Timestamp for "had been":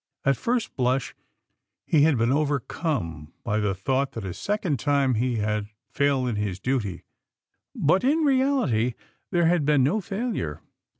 2.05-2.31, 9.45-9.83